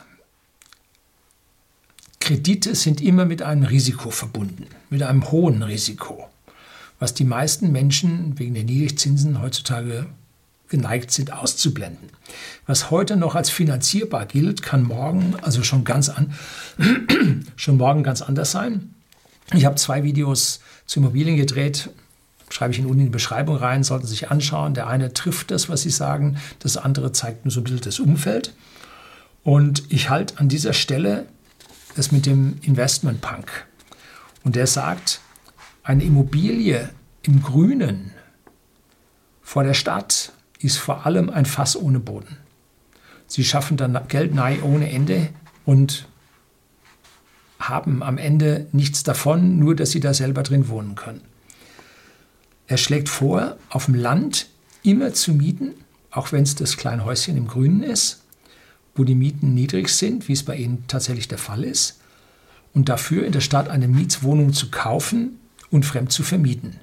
Kredite 2.19 2.75
sind 2.75 3.01
immer 3.01 3.25
mit 3.25 3.43
einem 3.43 3.65
Risiko 3.65 4.11
verbunden, 4.11 4.67
mit 4.91 5.03
einem 5.03 5.31
hohen 5.31 5.63
Risiko 5.63 6.29
was 7.05 7.13
die 7.13 7.25
meisten 7.25 7.71
Menschen 7.71 8.39
wegen 8.39 8.55
der 8.55 8.65
Niedrigzinsen 8.65 9.43
heutzutage 9.43 10.07
geneigt 10.69 11.11
sind 11.11 11.35
auszublenden. 11.35 12.09
Was 12.67 12.91
heute 12.91 13.17
noch 13.17 13.35
als 13.35 13.51
finanzierbar 13.51 14.25
gilt, 14.25 14.63
kann 14.63 14.85
morgen 14.85 15.37
also 15.43 15.63
schon 15.63 15.85
ganz 15.85 16.09
an, 16.09 16.33
schon 17.57 17.77
morgen 17.77 18.05
ganz 18.05 18.23
anders 18.23 18.53
sein. 18.53 18.95
Ich 19.53 19.67
habe 19.67 19.77
zwei 19.77 20.03
Videos 20.03 20.61
zu 20.87 21.01
Immobilien 21.01 21.37
gedreht, 21.37 21.91
schreibe 22.49 22.73
ich 22.73 22.79
Ihnen 22.79 22.89
unten 22.89 23.01
in 23.01 23.07
die 23.09 23.13
Beschreibung 23.13 23.57
rein, 23.57 23.85
sollten 23.85 24.07
Sie 24.07 24.13
sich 24.13 24.31
anschauen. 24.31 24.73
Der 24.73 24.87
eine 24.87 25.13
trifft 25.13 25.51
das, 25.51 25.69
was 25.69 25.83
Sie 25.83 25.91
sagen, 25.91 26.39
das 26.61 26.79
andere 26.79 27.13
zeigt 27.13 27.45
nur 27.45 27.53
so 27.53 27.61
ein 27.61 27.65
bisschen 27.65 27.83
das 27.83 28.01
Umfeld. 28.01 28.55
Und 29.43 29.83
ich 29.91 30.09
halte 30.09 30.39
an 30.39 30.49
dieser 30.49 30.73
Stelle 30.73 31.27
das 31.97 32.13
mit 32.13 32.25
dem 32.25 32.57
Investment 32.63 33.21
Punk. 33.21 33.67
Und 34.43 34.57
der 34.57 34.67
sagt, 34.67 35.21
eine 35.85 36.03
Immobilie 36.03 36.89
im 37.23 37.43
Grünen 37.43 38.11
vor 39.43 39.63
der 39.63 39.75
Stadt 39.75 40.33
ist 40.59 40.79
vor 40.79 41.07
allem 41.07 41.29
ein 41.29 41.45
Fass 41.45 41.77
ohne 41.77 42.01
Boden. 42.01 42.39
Sie 43.27 43.45
schaffen 43.45 43.77
dann 43.77 43.99
Geld 44.09 44.35
nahe 44.35 44.63
ohne 44.63 44.91
Ende 44.91 45.29
und 45.67 46.09
haben 47.59 48.03
am 48.03 48.19
Ende 48.19 48.67
nichts 48.73 49.03
davon, 49.03 49.59
nur 49.59 49.77
dass 49.77 49.91
sie 49.91 50.01
da 50.01 50.15
selber 50.15 50.43
drin 50.43 50.69
wohnen 50.69 50.95
können. 50.95 51.21
Er 52.67 52.79
schlägt 52.79 53.11
vor, 53.11 53.57
auf 53.69 53.87
dem 53.87 53.95
Land 53.95 54.49
immer 54.83 55.13
zu 55.13 55.33
mieten, 55.33 55.75
auch 56.11 56.33
wenn 56.33 56.43
es 56.43 56.55
das 56.55 56.79
kleine 56.79 57.05
Häuschen 57.05 57.37
im 57.37 57.47
Grünen 57.47 57.83
ist, 57.83 58.23
wo 58.95 59.05
die 59.05 59.15
Mieten 59.15 59.53
niedrig 59.53 59.91
sind, 59.91 60.29
wie 60.29 60.33
es 60.33 60.45
bei 60.45 60.57
Ihnen 60.57 60.85
tatsächlich 60.89 61.29
der 61.29 61.39
Fall 61.39 61.65
ist, 61.65 62.01
und 62.73 62.89
dafür 62.89 63.25
in 63.25 63.33
der 63.33 63.41
Stadt 63.41 63.69
eine 63.69 63.89
Mietswohnung 63.89 64.53
zu 64.53 64.71
kaufen, 64.71 65.39
und 65.75 65.85
fremd 65.85 66.13
zu 66.13 66.23
vermieten. 66.23 66.77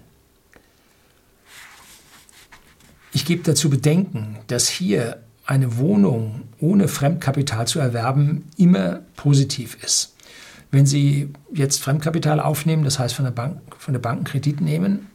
Ich 3.13 3.25
gebe 3.25 3.41
dazu 3.41 3.69
bedenken, 3.69 4.37
dass 4.47 4.67
hier 4.67 5.23
eine 5.45 5.77
Wohnung 5.77 6.41
ohne 6.59 6.89
Fremdkapital 6.89 7.67
zu 7.67 7.79
erwerben 7.79 8.49
immer 8.57 8.99
positiv 9.15 9.77
ist. 9.81 10.15
Wenn 10.71 10.85
Sie 10.85 11.29
jetzt 11.53 11.81
Fremdkapital 11.81 12.41
aufnehmen, 12.41 12.83
das 12.83 12.99
heißt 12.99 13.15
von 13.15 13.23
der 13.23 13.31
Bank, 13.31 13.61
von 13.77 13.93
der 13.93 14.01
Bank 14.01 14.27
Kredit 14.27 14.59
nehmen, 14.59 15.07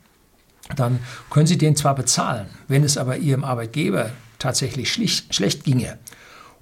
dann 0.74 0.98
können 1.28 1.46
Sie 1.46 1.58
den 1.58 1.76
zwar 1.76 1.94
bezahlen, 1.94 2.46
wenn 2.68 2.82
es 2.82 2.96
aber 2.96 3.18
Ihrem 3.18 3.44
Arbeitgeber 3.44 4.10
tatsächlich 4.38 4.90
schlecht 4.90 5.64
ginge 5.64 5.98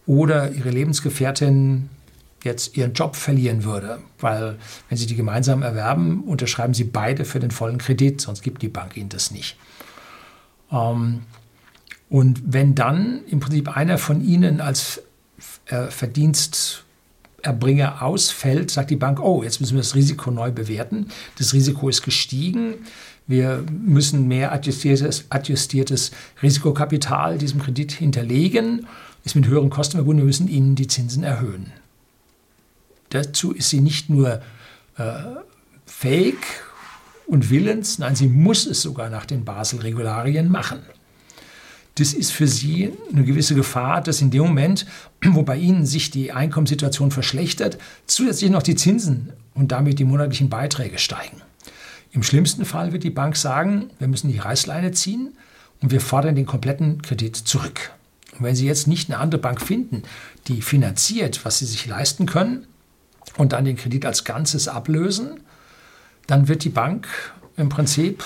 oder 0.04 0.50
Ihre 0.50 0.71
Lebensgefährtin 0.71 1.90
jetzt 2.44 2.76
ihren 2.76 2.92
Job 2.92 3.16
verlieren 3.16 3.64
würde, 3.64 3.98
weil 4.20 4.58
wenn 4.88 4.98
sie 4.98 5.06
die 5.06 5.16
gemeinsam 5.16 5.62
erwerben, 5.62 6.22
unterschreiben 6.24 6.74
sie 6.74 6.84
beide 6.84 7.24
für 7.24 7.40
den 7.40 7.50
vollen 7.50 7.78
Kredit, 7.78 8.20
sonst 8.20 8.42
gibt 8.42 8.62
die 8.62 8.68
Bank 8.68 8.96
ihnen 8.96 9.08
das 9.08 9.30
nicht. 9.30 9.56
Ähm, 10.70 11.22
und 12.08 12.42
wenn 12.46 12.74
dann 12.74 13.20
im 13.28 13.40
Prinzip 13.40 13.76
einer 13.76 13.98
von 13.98 14.22
ihnen 14.22 14.60
als 14.60 15.02
äh, 15.66 15.86
Verdiensterbringer 15.86 18.02
ausfällt, 18.02 18.70
sagt 18.70 18.90
die 18.90 18.96
Bank, 18.96 19.20
oh, 19.20 19.42
jetzt 19.42 19.60
müssen 19.60 19.74
wir 19.74 19.82
das 19.82 19.94
Risiko 19.94 20.30
neu 20.30 20.52
bewerten. 20.52 21.08
Das 21.38 21.54
Risiko 21.54 21.88
ist 21.88 22.02
gestiegen. 22.02 22.74
Wir 23.26 23.64
müssen 23.70 24.28
mehr 24.28 24.52
adjustiertes, 24.52 25.24
adjustiertes 25.30 26.10
Risikokapital 26.42 27.38
diesem 27.38 27.62
Kredit 27.62 27.92
hinterlegen. 27.92 28.86
Ist 29.24 29.34
mit 29.34 29.46
höheren 29.46 29.70
Kosten 29.70 29.96
verbunden. 29.96 30.20
Wir 30.20 30.26
müssen 30.26 30.48
ihnen 30.48 30.74
die 30.74 30.86
Zinsen 30.86 31.24
erhöhen. 31.24 31.72
Dazu 33.14 33.52
ist 33.52 33.71
sie 33.71 33.80
nicht 33.80 34.11
nur 34.11 34.42
äh, 34.99 35.12
fähig 35.87 36.37
und 37.28 37.49
willens, 37.49 38.00
nein, 38.00 38.16
sie 38.16 38.26
muss 38.26 38.66
es 38.66 38.83
sogar 38.83 39.09
nach 39.09 39.25
den 39.25 39.44
Basel-Regularien 39.44 40.50
machen. 40.50 40.80
Das 41.94 42.12
ist 42.12 42.33
für 42.33 42.49
sie 42.49 42.92
eine 43.12 43.23
gewisse 43.23 43.54
Gefahr, 43.54 44.00
dass 44.00 44.21
in 44.21 44.33
dem 44.33 44.42
Moment, 44.42 44.85
wo 45.25 45.42
bei 45.42 45.56
ihnen 45.56 45.87
sich 45.87 46.11
die 46.11 46.33
Einkommenssituation 46.33 47.12
verschlechtert, 47.12 47.78
zusätzlich 48.09 48.50
noch 48.50 48.64
die 48.64 48.75
Zinsen 48.75 49.33
und 49.54 49.71
damit 49.71 50.00
die 50.00 50.04
monatlichen 50.04 50.49
Beiträge 50.49 50.99
steigen. 50.99 51.40
Im 52.11 52.25
schlimmsten 52.25 52.64
Fall 52.64 52.92
wird 52.92 53.04
die 53.04 53.11
Bank 53.11 53.37
sagen, 53.37 53.90
wir 54.00 54.09
müssen 54.09 54.30
die 54.33 54.38
Reißleine 54.38 54.90
ziehen 54.90 55.35
und 55.80 55.92
wir 55.92 56.00
fordern 56.00 56.35
den 56.35 56.47
kompletten 56.47 57.00
Kredit 57.00 57.37
zurück. 57.37 57.92
Und 58.37 58.42
wenn 58.42 58.56
Sie 58.56 58.66
jetzt 58.66 58.88
nicht 58.88 59.09
eine 59.09 59.21
andere 59.21 59.40
Bank 59.40 59.61
finden, 59.62 60.02
die 60.49 60.62
finanziert, 60.62 61.44
was 61.44 61.61
Sie 61.61 61.66
sich 61.66 61.87
leisten 61.87 62.26
können, 62.26 62.66
und 63.37 63.52
dann 63.52 63.64
den 63.64 63.76
Kredit 63.76 64.07
als 64.07 64.25
Ganzes 64.25 64.69
ablösen, 64.69 65.40
dann 66.26 66.49
wird 66.49 66.64
die 66.64 66.71
Bank 66.71 67.09
im 67.57 67.69
Prinzip 67.69 68.25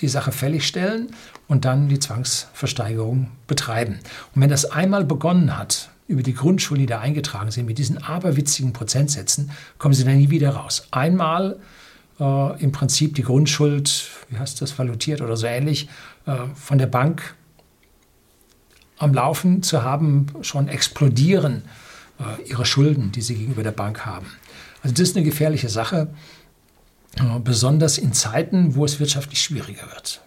die 0.00 0.08
Sache 0.08 0.32
fälligstellen 0.32 1.08
und 1.48 1.64
dann 1.64 1.88
die 1.88 1.98
Zwangsversteigerung 1.98 3.30
betreiben. 3.46 3.98
Und 4.34 4.42
wenn 4.42 4.50
das 4.50 4.64
einmal 4.66 5.04
begonnen 5.04 5.56
hat, 5.56 5.90
über 6.08 6.22
die 6.22 6.34
Grundschule, 6.34 6.80
die 6.80 6.86
da 6.86 7.00
eingetragen 7.00 7.50
sind, 7.50 7.66
mit 7.66 7.78
diesen 7.78 7.98
aberwitzigen 7.98 8.72
Prozentsätzen, 8.72 9.50
kommen 9.78 9.94
sie 9.94 10.04
dann 10.04 10.16
nie 10.16 10.30
wieder 10.30 10.50
raus. 10.50 10.86
Einmal 10.92 11.58
äh, 12.20 12.62
im 12.62 12.72
Prinzip 12.72 13.14
die 13.14 13.22
Grundschuld, 13.22 14.08
wie 14.30 14.38
heißt 14.38 14.60
das, 14.62 14.78
valutiert 14.78 15.20
oder 15.20 15.36
so 15.36 15.46
ähnlich, 15.46 15.88
äh, 16.26 16.36
von 16.54 16.78
der 16.78 16.86
Bank 16.86 17.34
am 18.98 19.12
Laufen 19.12 19.62
zu 19.62 19.82
haben, 19.82 20.26
schon 20.42 20.68
explodieren 20.68 21.64
ihre 22.46 22.64
Schulden, 22.64 23.12
die 23.12 23.20
sie 23.20 23.34
gegenüber 23.34 23.62
der 23.62 23.72
Bank 23.72 24.06
haben. 24.06 24.26
Also 24.82 24.94
das 24.94 25.08
ist 25.08 25.16
eine 25.16 25.24
gefährliche 25.24 25.68
Sache, 25.68 26.08
äh, 27.18 27.38
besonders 27.40 27.98
in 27.98 28.12
Zeiten, 28.12 28.74
wo 28.74 28.84
es 28.84 29.00
wirtschaftlich 29.00 29.42
schwieriger 29.42 29.86
wird. 29.92 30.20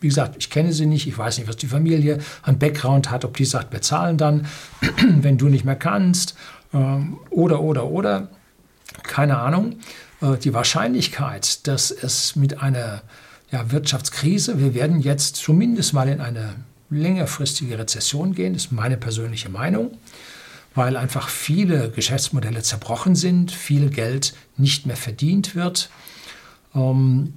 Wie 0.00 0.08
gesagt, 0.08 0.36
ich 0.38 0.50
kenne 0.50 0.72
sie 0.72 0.86
nicht, 0.86 1.06
ich 1.06 1.16
weiß 1.16 1.38
nicht, 1.38 1.48
was 1.48 1.56
die 1.56 1.66
Familie 1.66 2.18
an 2.42 2.58
Background 2.58 3.10
hat, 3.10 3.24
ob 3.24 3.36
die 3.36 3.44
sagt, 3.44 3.72
wir 3.72 3.82
zahlen 3.82 4.16
dann, 4.16 4.46
wenn 5.20 5.38
du 5.38 5.48
nicht 5.48 5.64
mehr 5.64 5.76
kannst, 5.76 6.36
ähm, 6.72 7.18
oder, 7.30 7.60
oder, 7.60 7.86
oder, 7.86 8.28
keine 9.02 9.38
Ahnung. 9.38 9.76
Äh, 10.20 10.36
die 10.36 10.54
Wahrscheinlichkeit, 10.54 11.66
dass 11.66 11.90
es 11.90 12.36
mit 12.36 12.62
einer 12.62 13.02
ja, 13.50 13.70
Wirtschaftskrise, 13.70 14.58
wir 14.58 14.74
werden 14.74 15.00
jetzt 15.00 15.36
zumindest 15.36 15.94
mal 15.94 16.08
in 16.08 16.20
eine 16.20 16.54
längerfristige 16.90 17.78
Rezession 17.78 18.34
gehen, 18.34 18.54
ist 18.54 18.72
meine 18.72 18.96
persönliche 18.96 19.48
Meinung, 19.48 19.96
weil 20.74 20.96
einfach 20.96 21.28
viele 21.28 21.90
Geschäftsmodelle 21.90 22.62
zerbrochen 22.62 23.14
sind, 23.14 23.52
viel 23.52 23.90
Geld 23.90 24.34
nicht 24.56 24.86
mehr 24.86 24.96
verdient 24.96 25.54
wird 25.54 25.90
ähm, 26.74 27.34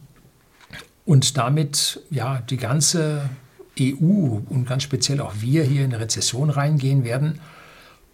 und 1.05 1.37
damit 1.37 2.01
ja 2.09 2.41
die 2.41 2.57
ganze 2.57 3.29
EU 3.79 4.39
und 4.49 4.65
ganz 4.67 4.83
speziell 4.83 5.21
auch 5.21 5.33
wir 5.39 5.63
hier 5.63 5.85
in 5.85 5.93
eine 5.93 6.03
Rezession 6.03 6.49
reingehen 6.49 7.03
werden. 7.03 7.39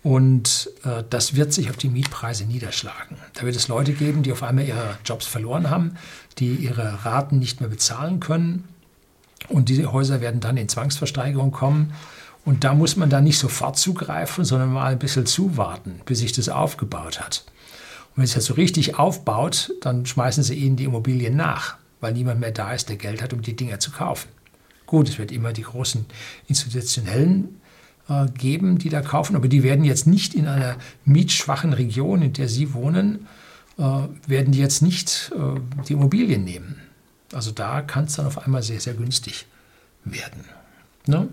Und 0.04 0.70
äh, 0.84 1.04
das 1.10 1.36
wird 1.36 1.54
sich 1.54 1.70
auf 1.70 1.78
die 1.78 1.88
Mietpreise 1.88 2.46
niederschlagen. 2.46 3.18
Da 3.34 3.44
wird 3.44 3.56
es 3.56 3.70
Leute 3.70 3.94
geben, 3.94 4.22
die 4.22 4.34
auf 4.34 4.44
einmal 4.44 4.66
ihre 4.66 4.98
Jobs 5.06 5.26
verloren 5.26 5.70
haben, 5.70 5.96
die 6.40 6.56
ihre 6.56 7.06
Raten 7.06 7.40
nicht 7.40 7.62
mehr 7.62 7.70
bezahlen 7.70 8.20
können. 8.20 8.68
Und 9.48 9.70
diese 9.70 9.92
Häuser 9.94 10.20
werden 10.20 10.42
dann 10.42 10.58
in 10.58 10.68
Zwangsversteigerung 10.68 11.52
kommen. 11.52 11.94
Und 12.46 12.64
da 12.64 12.74
muss 12.74 12.98
man 12.98 13.10
dann 13.10 13.24
nicht 13.24 13.40
sofort 13.40 13.78
zugreifen, 13.78 14.44
sondern 14.44 14.74
mal 14.74 14.92
ein 14.92 15.00
bisschen 15.00 15.26
zuwarten, 15.26 16.02
bis 16.06 16.20
sich 16.20 16.34
das 16.34 16.50
aufgebaut 16.50 17.22
hat. 17.22 17.46
Und 18.10 18.18
wenn 18.18 18.24
es 18.26 18.36
jetzt 18.36 18.46
so 18.46 18.54
richtig 18.56 19.00
aufbaut, 19.00 19.72
dann 19.82 20.06
schmeißen 20.06 20.44
sie 20.44 20.56
ihnen 20.56 20.76
die 20.76 20.84
Immobilien 20.84 21.36
nach, 21.36 21.78
weil 22.02 22.14
niemand 22.14 22.42
mehr 22.42 22.52
da 22.52 22.74
ist, 22.74 22.90
der 22.90 22.98
Geld 22.98 23.22
hat, 23.22 23.34
um 23.34 23.42
die 23.42 23.56
Dinger 23.56 23.80
zu 23.80 23.92
kaufen. 23.92 24.30
Gut, 24.86 25.08
es 25.10 25.18
wird 25.18 25.32
immer 25.32 25.54
die 25.54 25.64
großen 25.64 26.06
institutionellen 26.48 27.62
äh, 28.10 28.28
geben, 28.38 28.78
die 28.78 28.90
da 28.90 29.02
kaufen, 29.02 29.36
aber 29.36 29.48
die 29.48 29.64
werden 29.64 29.86
jetzt 29.86 30.06
nicht 30.06 30.36
in 30.36 30.48
einer 30.48 30.76
mietschwachen 31.06 31.74
Region, 31.74 32.22
in 32.22 32.34
der 32.34 32.50
Sie 32.50 32.74
wohnen, 32.74 33.28
äh, 33.78 33.84
werden 34.28 34.52
die 34.52 34.60
jetzt 34.60 34.82
nicht 34.82 35.32
äh, 35.36 35.60
die 35.88 35.94
Immobilien 35.94 36.44
nehmen. 36.44 36.76
Also 37.32 37.52
da 37.52 37.82
kann 37.82 38.06
es 38.06 38.16
dann 38.18 38.28
auf 38.28 38.38
einmal 38.38 38.62
sehr, 38.62 38.80
sehr 38.80 38.94
günstig 38.94 39.48
werden. 40.04 40.46
Ne? 41.08 41.30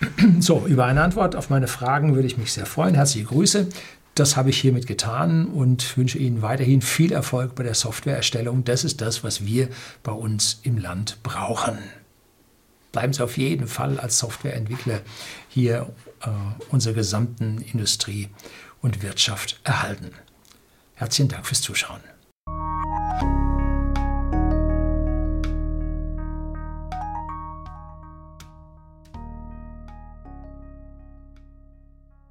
So, 0.40 0.66
über 0.66 0.86
eine 0.86 1.02
Antwort 1.02 1.36
auf 1.36 1.50
meine 1.50 1.68
Fragen 1.68 2.14
würde 2.14 2.26
ich 2.26 2.38
mich 2.38 2.52
sehr 2.52 2.66
freuen. 2.66 2.94
Herzliche 2.94 3.26
Grüße. 3.26 3.68
Das 4.14 4.36
habe 4.36 4.50
ich 4.50 4.58
hiermit 4.58 4.86
getan 4.86 5.46
und 5.46 5.96
wünsche 5.96 6.18
Ihnen 6.18 6.42
weiterhin 6.42 6.82
viel 6.82 7.12
Erfolg 7.12 7.54
bei 7.54 7.62
der 7.62 7.74
Softwareerstellung. 7.74 8.64
Das 8.64 8.84
ist 8.84 9.00
das, 9.00 9.22
was 9.22 9.44
wir 9.44 9.68
bei 10.02 10.12
uns 10.12 10.60
im 10.62 10.78
Land 10.78 11.22
brauchen 11.22 11.78
bleiben 12.92 13.12
Sie 13.12 13.22
auf 13.22 13.36
jeden 13.36 13.66
Fall 13.66 13.98
als 13.98 14.18
Softwareentwickler 14.18 15.00
hier 15.48 15.92
äh, 16.22 16.28
unserer 16.70 16.94
gesamten 16.94 17.60
Industrie 17.60 18.28
und 18.82 19.02
Wirtschaft 19.02 19.60
erhalten. 19.64 20.12
Herzlichen 20.94 21.28
Dank 21.28 21.46
fürs 21.46 21.62
Zuschauen. 21.62 22.00